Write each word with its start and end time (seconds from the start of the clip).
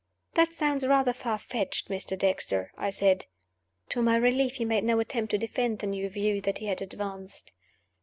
"That 0.33 0.51
sounds 0.51 0.87
rather 0.87 1.13
far 1.13 1.37
fetched, 1.37 1.87
Mr. 1.87 2.17
Dexter," 2.17 2.71
I 2.75 2.89
said. 2.89 3.25
To 3.89 4.01
my 4.01 4.15
relief, 4.15 4.55
he 4.55 4.65
made 4.65 4.83
no 4.83 4.99
attempt 4.99 5.29
to 5.29 5.37
defend 5.37 5.77
the 5.77 5.85
new 5.85 6.09
view 6.09 6.41
that 6.41 6.57
he 6.57 6.65
had 6.65 6.81
advanced. 6.81 7.51